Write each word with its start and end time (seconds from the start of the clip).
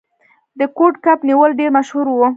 د 0.59 0.61
کوډ 0.77 0.93
کب 1.05 1.19
نیول 1.29 1.51
ډیر 1.59 1.69
مشهور 1.77 2.07
و. 2.09 2.21